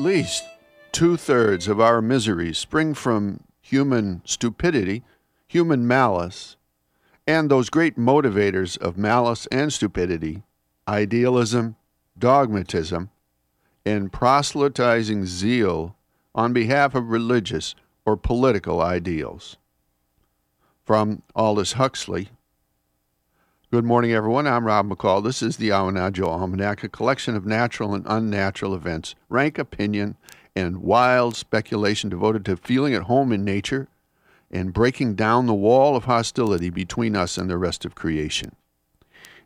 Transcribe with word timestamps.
Least 0.00 0.44
two 0.92 1.18
thirds 1.18 1.68
of 1.68 1.78
our 1.78 2.00
miseries 2.00 2.56
spring 2.56 2.94
from 2.94 3.44
human 3.60 4.22
stupidity, 4.24 5.04
human 5.46 5.86
malice, 5.86 6.56
and 7.26 7.50
those 7.50 7.68
great 7.68 7.98
motivators 7.98 8.78
of 8.78 8.96
malice 8.96 9.46
and 9.52 9.70
stupidity 9.70 10.42
idealism, 10.88 11.76
dogmatism, 12.18 13.10
and 13.84 14.10
proselytizing 14.10 15.26
zeal 15.26 15.94
on 16.34 16.54
behalf 16.54 16.94
of 16.94 17.10
religious 17.10 17.74
or 18.06 18.16
political 18.16 18.80
ideals. 18.80 19.58
From 20.82 21.22
Aldous 21.36 21.74
Huxley. 21.74 22.30
Good 23.72 23.84
morning, 23.84 24.12
everyone. 24.12 24.48
I'm 24.48 24.66
Rob 24.66 24.88
McCall. 24.88 25.22
This 25.22 25.44
is 25.44 25.56
the 25.56 25.68
Awanadjo 25.68 26.26
Almanac, 26.26 26.82
a 26.82 26.88
collection 26.88 27.36
of 27.36 27.46
natural 27.46 27.94
and 27.94 28.04
unnatural 28.08 28.74
events, 28.74 29.14
rank 29.28 29.58
opinion, 29.58 30.16
and 30.56 30.78
wild 30.78 31.36
speculation 31.36 32.10
devoted 32.10 32.44
to 32.46 32.56
feeling 32.56 32.94
at 32.94 33.04
home 33.04 33.30
in 33.30 33.44
nature 33.44 33.86
and 34.50 34.72
breaking 34.72 35.14
down 35.14 35.46
the 35.46 35.54
wall 35.54 35.94
of 35.94 36.06
hostility 36.06 36.68
between 36.68 37.14
us 37.14 37.38
and 37.38 37.48
the 37.48 37.56
rest 37.56 37.84
of 37.84 37.94
creation. 37.94 38.56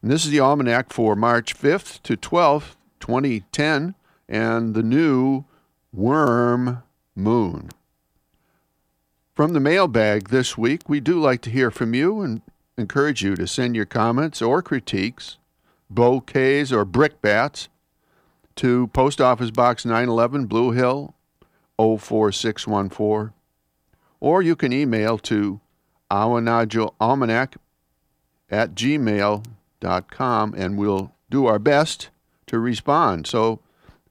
And 0.01 0.11
this 0.11 0.25
is 0.25 0.31
the 0.31 0.41
Almanac 0.41 0.91
for 0.91 1.15
March 1.15 1.55
5th 1.55 2.01
to 2.05 2.17
12th, 2.17 2.77
2010, 3.01 3.95
and 4.27 4.75
the 4.75 4.83
new 4.83 5.45
worm 5.93 6.83
moon. 7.15 7.69
From 9.35 9.53
the 9.53 9.61
mailbag 9.61 10.31
this 10.31 10.57
week, 10.57 10.89
we 10.89 11.01
do 11.01 11.21
like 11.21 11.43
to 11.43 11.51
hear 11.51 11.71
from 11.71 11.93
you 11.93 12.23
and 12.23 12.41
encourage 12.77 13.23
you 13.23 13.37
to 13.37 13.47
send 13.47 13.77
your 13.77 13.87
comments 13.87 14.43
or 14.43 14.63
critiques, 14.63 15.39
bouquets 15.89 16.73
or 16.73 16.85
brickbats 16.85 17.69
to 18.57 18.89
Post 18.89 19.21
Office 19.21 19.51
Box 19.51 19.85
911 19.85 20.47
Blue 20.47 20.73
Hill 20.73 21.15
04614 21.79 23.33
or 24.21 24.41
you 24.41 24.57
can 24.57 24.73
email 24.73 25.19
to 25.19 25.61
awanadjoalmanac 26.11 27.57
at 28.51 28.75
gmail.com 28.75 30.55
and 30.57 30.79
we'll 30.79 31.13
do 31.29 31.47
our 31.47 31.59
best 31.59 32.09
to 32.47 32.59
respond. 32.59 33.27
So 33.27 33.61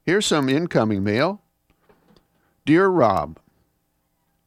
here's 0.05 0.25
some 0.25 0.49
incoming 0.49 1.03
mail. 1.03 1.41
Dear 2.65 2.89
Rob, 2.89 3.39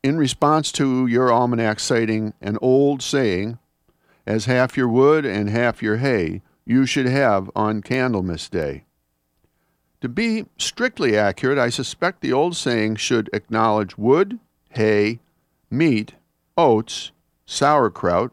in 0.03 0.17
response 0.19 0.70
to 0.73 1.06
your 1.08 1.33
almanac 1.33 1.80
citing 1.80 2.33
an 2.41 2.58
old 2.62 3.03
saying, 3.03 3.58
as 4.27 4.47
half 4.47 4.77
your 4.77 4.89
wood 4.89 5.25
and 5.25 5.49
half 5.49 5.83
your 5.83 5.99
hay 5.99 6.43
you 6.65 6.85
should 6.85 7.07
have 7.07 7.51
on 7.55 7.81
Candlemas 7.81 8.49
Day. 8.49 8.85
To 10.01 10.09
be 10.09 10.47
strictly 10.59 11.17
accurate, 11.17 11.59
I 11.59 11.69
suspect 11.71 12.21
the 12.21 12.33
old 12.33 12.57
saying 12.57 12.97
should 12.97 13.31
acknowledge 13.33 13.97
wood, 13.97 14.39
hay, 14.71 15.21
meat, 15.71 16.15
oats, 16.57 17.13
sauerkraut, 17.47 18.33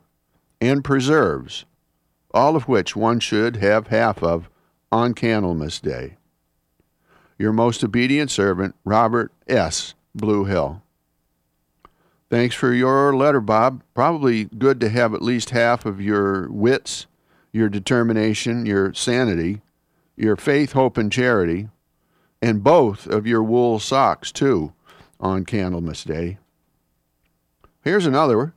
and 0.59 0.83
preserves, 0.83 1.65
all 2.33 2.55
of 2.55 2.67
which 2.67 2.95
one 2.95 3.19
should 3.19 3.55
have 3.57 3.87
half 3.87 4.21
of 4.21 4.49
on 4.91 5.13
Candlemas 5.13 5.81
Day. 5.81 6.17
Your 7.39 7.53
most 7.53 7.83
obedient 7.83 8.29
servant, 8.29 8.75
Robert 8.85 9.31
S. 9.47 9.95
Blue 10.13 10.45
Hill. 10.45 10.82
Thanks 12.33 12.55
for 12.55 12.73
your 12.73 13.15
letter, 13.15 13.39
Bob. 13.39 13.83
Probably 13.93 14.45
good 14.45 14.79
to 14.79 14.89
have 14.89 15.13
at 15.13 15.21
least 15.21 15.51
half 15.51 15.85
of 15.85 16.01
your 16.01 16.49
wits, 16.49 17.05
your 17.51 17.69
determination, 17.69 18.65
your 18.65 18.91
sanity, 18.95 19.61
your 20.15 20.35
faith, 20.35 20.71
hope, 20.71 20.97
and 20.97 21.11
charity, 21.11 21.69
and 22.41 22.63
both 22.63 23.05
of 23.05 23.27
your 23.27 23.43
wool 23.43 23.77
socks, 23.77 24.31
too, 24.31 24.73
on 25.19 25.45
Candlemas 25.45 26.03
Day. 26.03 26.39
Here's 27.83 28.07
another. 28.07 28.55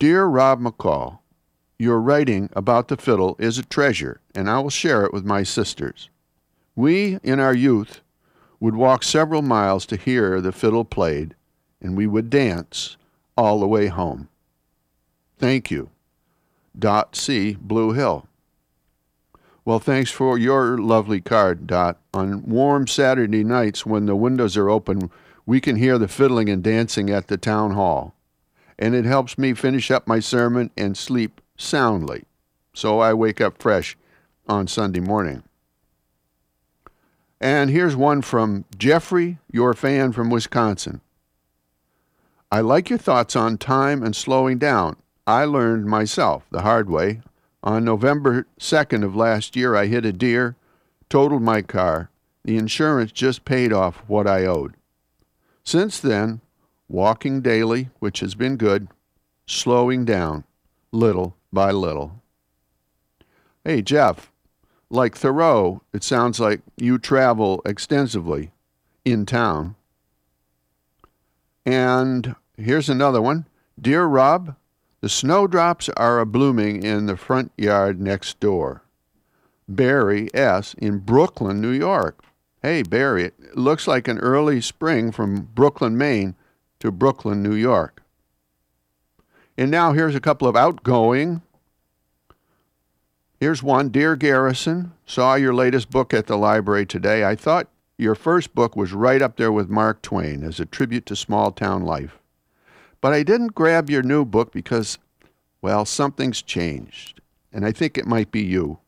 Dear 0.00 0.24
Rob 0.24 0.60
McCall, 0.60 1.20
your 1.78 2.00
writing 2.00 2.50
about 2.56 2.88
the 2.88 2.96
fiddle 2.96 3.36
is 3.38 3.56
a 3.56 3.62
treasure, 3.62 4.20
and 4.34 4.50
I 4.50 4.58
will 4.58 4.68
share 4.68 5.04
it 5.04 5.12
with 5.12 5.24
my 5.24 5.44
sisters. 5.44 6.10
We, 6.74 7.20
in 7.22 7.38
our 7.38 7.54
youth, 7.54 8.00
would 8.58 8.74
walk 8.74 9.04
several 9.04 9.42
miles 9.42 9.86
to 9.86 9.96
hear 9.96 10.40
the 10.40 10.50
fiddle 10.50 10.84
played, 10.84 11.36
and 11.84 11.96
we 11.96 12.06
would 12.06 12.30
dance 12.30 12.96
all 13.36 13.60
the 13.60 13.68
way 13.68 13.86
home. 13.86 14.28
Thank 15.38 15.70
you. 15.70 15.90
Dot 16.76 17.14
C. 17.14 17.56
Blue 17.60 17.92
Hill. 17.92 18.26
Well, 19.66 19.78
thanks 19.78 20.10
for 20.10 20.38
your 20.38 20.78
lovely 20.78 21.20
card, 21.20 21.66
Dot. 21.66 21.98
On 22.12 22.44
warm 22.46 22.86
Saturday 22.86 23.44
nights 23.44 23.86
when 23.86 24.06
the 24.06 24.16
windows 24.16 24.56
are 24.56 24.70
open, 24.70 25.10
we 25.46 25.60
can 25.60 25.76
hear 25.76 25.98
the 25.98 26.08
fiddling 26.08 26.48
and 26.48 26.62
dancing 26.62 27.10
at 27.10 27.28
the 27.28 27.36
town 27.36 27.72
hall. 27.72 28.14
And 28.78 28.94
it 28.94 29.04
helps 29.04 29.38
me 29.38 29.54
finish 29.54 29.90
up 29.90 30.08
my 30.08 30.20
sermon 30.20 30.70
and 30.76 30.96
sleep 30.96 31.40
soundly. 31.56 32.24
So 32.72 32.98
I 32.98 33.14
wake 33.14 33.40
up 33.40 33.62
fresh 33.62 33.96
on 34.48 34.66
Sunday 34.66 35.00
morning. 35.00 35.44
And 37.40 37.70
here's 37.70 37.94
one 37.94 38.22
from 38.22 38.64
Jeffrey, 38.76 39.38
your 39.52 39.74
fan 39.74 40.12
from 40.12 40.30
Wisconsin. 40.30 41.02
I 42.54 42.60
like 42.60 42.88
your 42.88 43.00
thoughts 43.00 43.34
on 43.34 43.58
time 43.58 44.04
and 44.04 44.14
slowing 44.14 44.58
down. 44.58 44.94
I 45.26 45.44
learned 45.44 45.86
myself 45.86 46.46
the 46.52 46.62
hard 46.62 46.88
way. 46.88 47.20
On 47.64 47.84
November 47.84 48.46
2nd 48.60 49.04
of 49.04 49.16
last 49.16 49.56
year, 49.56 49.74
I 49.74 49.86
hit 49.86 50.04
a 50.04 50.12
deer, 50.12 50.54
totaled 51.08 51.42
my 51.42 51.62
car. 51.62 52.10
The 52.44 52.56
insurance 52.56 53.10
just 53.10 53.44
paid 53.44 53.72
off 53.72 54.04
what 54.06 54.28
I 54.28 54.46
owed. 54.46 54.74
Since 55.64 55.98
then, 55.98 56.42
walking 56.88 57.40
daily, 57.40 57.88
which 57.98 58.20
has 58.20 58.36
been 58.36 58.56
good, 58.56 58.86
slowing 59.46 60.04
down 60.04 60.44
little 60.92 61.34
by 61.52 61.72
little. 61.72 62.22
Hey, 63.64 63.82
Jeff, 63.82 64.30
like 64.90 65.16
Thoreau, 65.16 65.82
it 65.92 66.04
sounds 66.04 66.38
like 66.38 66.60
you 66.76 66.98
travel 66.98 67.62
extensively 67.66 68.52
in 69.04 69.26
town. 69.26 69.74
And 71.66 72.36
here's 72.56 72.88
another 72.88 73.20
one. 73.20 73.46
Dear 73.80 74.04
Rob, 74.04 74.56
the 75.00 75.08
snowdrops 75.08 75.88
are 75.90 76.20
a 76.20 76.26
blooming 76.26 76.82
in 76.82 77.06
the 77.06 77.16
front 77.16 77.52
yard 77.56 78.00
next 78.00 78.40
door. 78.40 78.82
Barry 79.68 80.32
S. 80.34 80.74
in 80.74 80.98
Brooklyn, 80.98 81.60
New 81.60 81.70
York. 81.70 82.24
Hey, 82.62 82.82
Barry, 82.82 83.24
it 83.24 83.56
looks 83.56 83.86
like 83.86 84.08
an 84.08 84.18
early 84.18 84.60
spring 84.60 85.12
from 85.12 85.50
Brooklyn, 85.54 85.98
Maine 85.98 86.34
to 86.80 86.90
Brooklyn, 86.90 87.42
New 87.42 87.54
York. 87.54 88.02
And 89.56 89.70
now 89.70 89.92
here's 89.92 90.14
a 90.14 90.20
couple 90.20 90.48
of 90.48 90.56
outgoing. 90.56 91.42
Here's 93.38 93.62
one 93.62 93.90
Dear 93.90 94.16
Garrison, 94.16 94.92
saw 95.04 95.34
your 95.34 95.52
latest 95.52 95.90
book 95.90 96.14
at 96.14 96.26
the 96.26 96.38
library 96.38 96.86
today. 96.86 97.24
I 97.24 97.34
thought 97.34 97.68
your 97.98 98.14
first 98.14 98.54
book 98.54 98.74
was 98.74 98.92
right 98.92 99.20
up 99.20 99.36
there 99.36 99.52
with 99.52 99.68
Mark 99.68 100.00
Twain 100.02 100.42
as 100.42 100.58
a 100.58 100.66
tribute 100.66 101.06
to 101.06 101.16
small 101.16 101.52
town 101.52 101.82
life. 101.82 102.18
But 103.04 103.12
I 103.12 103.22
didn't 103.22 103.54
grab 103.54 103.90
your 103.90 104.02
new 104.02 104.24
book 104.24 104.50
because, 104.50 104.96
well, 105.60 105.84
something's 105.84 106.40
changed. 106.40 107.20
And 107.52 107.66
I 107.66 107.70
think 107.70 107.98
it 107.98 108.06
might 108.06 108.30
be 108.30 108.42
you. 108.42 108.78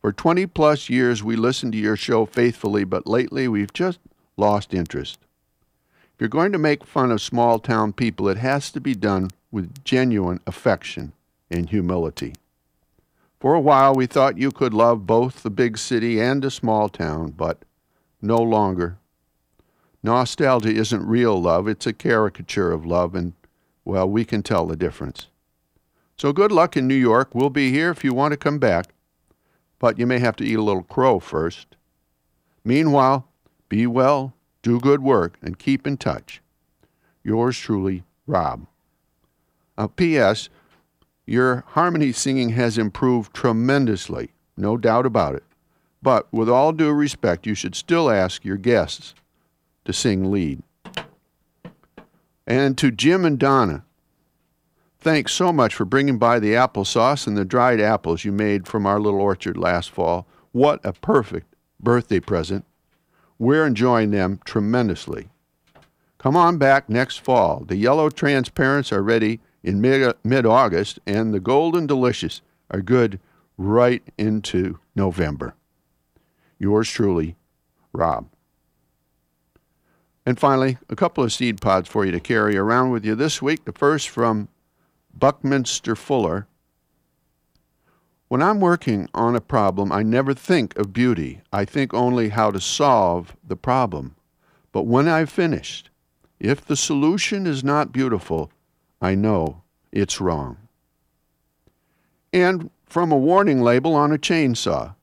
For 0.00 0.14
20 0.14 0.46
plus 0.46 0.88
years, 0.88 1.22
we 1.22 1.36
listened 1.36 1.74
to 1.74 1.78
your 1.78 1.94
show 1.94 2.24
faithfully, 2.24 2.84
but 2.84 3.06
lately 3.06 3.46
we've 3.46 3.74
just 3.74 4.00
lost 4.38 4.72
interest. 4.72 5.18
If 6.14 6.20
you're 6.20 6.30
going 6.30 6.52
to 6.52 6.58
make 6.58 6.86
fun 6.86 7.10
of 7.10 7.20
small 7.20 7.58
town 7.58 7.92
people, 7.92 8.30
it 8.30 8.38
has 8.38 8.70
to 8.70 8.80
be 8.80 8.94
done 8.94 9.30
with 9.50 9.84
genuine 9.84 10.40
affection 10.46 11.12
and 11.50 11.68
humility. 11.68 12.32
For 13.40 13.52
a 13.52 13.60
while, 13.60 13.94
we 13.94 14.06
thought 14.06 14.38
you 14.38 14.52
could 14.52 14.72
love 14.72 15.06
both 15.06 15.42
the 15.42 15.50
big 15.50 15.76
city 15.76 16.18
and 16.18 16.40
the 16.40 16.50
small 16.50 16.88
town, 16.88 17.32
but 17.32 17.58
no 18.22 18.38
longer. 18.38 18.96
Nostalgia 20.04 20.68
isn't 20.68 21.06
real 21.06 21.40
love, 21.40 21.66
it's 21.66 21.86
a 21.86 21.92
caricature 21.94 22.70
of 22.72 22.84
love, 22.84 23.14
and, 23.14 23.32
well, 23.86 24.06
we 24.06 24.22
can 24.26 24.42
tell 24.42 24.66
the 24.66 24.76
difference. 24.76 25.28
So 26.18 26.30
good 26.30 26.52
luck 26.52 26.76
in 26.76 26.86
New 26.86 26.94
York. 26.94 27.34
We'll 27.34 27.48
be 27.48 27.70
here 27.70 27.90
if 27.90 28.04
you 28.04 28.12
want 28.12 28.32
to 28.32 28.36
come 28.36 28.58
back, 28.58 28.92
but 29.78 29.98
you 29.98 30.06
may 30.06 30.18
have 30.18 30.36
to 30.36 30.44
eat 30.44 30.58
a 30.58 30.62
little 30.62 30.82
crow 30.82 31.20
first. 31.20 31.76
Meanwhile, 32.66 33.26
be 33.70 33.86
well, 33.86 34.34
do 34.60 34.78
good 34.78 35.02
work, 35.02 35.38
and 35.40 35.58
keep 35.58 35.86
in 35.86 35.96
touch. 35.96 36.42
Yours 37.22 37.58
truly, 37.58 38.04
Rob. 38.26 38.66
Uh, 39.78 39.86
P.S. 39.86 40.50
Your 41.24 41.64
harmony 41.68 42.12
singing 42.12 42.50
has 42.50 42.76
improved 42.76 43.32
tremendously, 43.32 44.32
no 44.54 44.76
doubt 44.76 45.06
about 45.06 45.34
it. 45.34 45.44
But 46.02 46.30
with 46.30 46.50
all 46.50 46.72
due 46.72 46.92
respect, 46.92 47.46
you 47.46 47.54
should 47.54 47.74
still 47.74 48.10
ask 48.10 48.44
your 48.44 48.58
guests 48.58 49.14
to 49.84 49.92
sing 49.92 50.30
lead. 50.30 50.62
And 52.46 52.76
to 52.78 52.90
Jim 52.90 53.24
and 53.24 53.38
Donna, 53.38 53.84
thanks 54.98 55.32
so 55.32 55.52
much 55.52 55.74
for 55.74 55.84
bringing 55.84 56.18
by 56.18 56.38
the 56.38 56.52
applesauce 56.52 57.26
and 57.26 57.36
the 57.36 57.44
dried 57.44 57.80
apples 57.80 58.24
you 58.24 58.32
made 58.32 58.66
from 58.66 58.86
our 58.86 59.00
little 59.00 59.20
orchard 59.20 59.56
last 59.56 59.90
fall. 59.90 60.26
What 60.52 60.84
a 60.84 60.92
perfect 60.92 61.54
birthday 61.80 62.20
present. 62.20 62.64
We're 63.38 63.66
enjoying 63.66 64.10
them 64.10 64.40
tremendously. 64.44 65.28
Come 66.18 66.36
on 66.36 66.56
back 66.58 66.88
next 66.88 67.18
fall. 67.18 67.64
The 67.66 67.76
yellow 67.76 68.08
transparents 68.08 68.92
are 68.92 69.02
ready 69.02 69.40
in 69.62 69.80
mid 69.80 70.46
August, 70.46 70.98
and 71.06 71.34
the 71.34 71.40
golden 71.40 71.86
delicious 71.86 72.42
are 72.70 72.80
good 72.80 73.18
right 73.56 74.02
into 74.16 74.78
November. 74.94 75.54
Yours 76.58 76.88
truly, 76.88 77.36
Rob. 77.92 78.28
And 80.26 80.38
finally, 80.38 80.78
a 80.88 80.96
couple 80.96 81.22
of 81.22 81.32
seed 81.32 81.60
pods 81.60 81.88
for 81.88 82.04
you 82.04 82.12
to 82.12 82.20
carry 82.20 82.56
around 82.56 82.90
with 82.90 83.04
you 83.04 83.14
this 83.14 83.42
week. 83.42 83.64
The 83.64 83.72
first 83.72 84.08
from 84.08 84.48
Buckminster 85.12 85.94
Fuller. 85.94 86.46
When 88.28 88.42
I'm 88.42 88.60
working 88.60 89.08
on 89.14 89.36
a 89.36 89.40
problem, 89.40 89.92
I 89.92 90.02
never 90.02 90.34
think 90.34 90.76
of 90.76 90.92
beauty. 90.92 91.42
I 91.52 91.64
think 91.64 91.92
only 91.92 92.30
how 92.30 92.50
to 92.50 92.60
solve 92.60 93.36
the 93.46 93.56
problem. 93.56 94.16
But 94.72 94.86
when 94.86 95.06
I've 95.06 95.30
finished, 95.30 95.90
if 96.40 96.64
the 96.64 96.76
solution 96.76 97.46
is 97.46 97.62
not 97.62 97.92
beautiful, 97.92 98.50
I 99.00 99.14
know 99.14 99.62
it's 99.92 100.20
wrong. 100.20 100.56
And 102.32 102.70
from 102.86 103.12
a 103.12 103.16
warning 103.16 103.62
label 103.62 103.94
on 103.94 104.10
a 104.10 104.18
chainsaw 104.18 104.94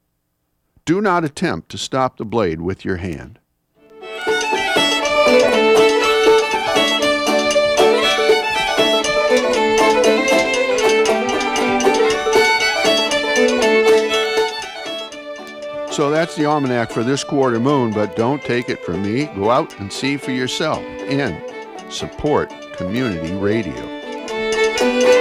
do 0.84 1.00
not 1.00 1.24
attempt 1.24 1.70
to 1.70 1.78
stop 1.78 2.18
the 2.18 2.26
blade 2.26 2.60
with 2.60 2.84
your 2.84 2.98
hand. 2.98 3.40
That's 16.32 16.40
the 16.40 16.46
almanac 16.46 16.92
for 16.92 17.04
this 17.04 17.26
quarter 17.26 17.60
moon, 17.60 17.92
but 17.92 18.16
don't 18.16 18.42
take 18.42 18.70
it 18.70 18.82
from 18.86 19.04
me. 19.04 19.26
Go 19.36 19.50
out 19.50 19.78
and 19.82 19.92
see 19.92 20.16
for 20.16 20.32
yourself 20.32 20.80
and 20.80 21.44
support 21.92 22.50
community 22.78 23.36
radio. 23.36 25.21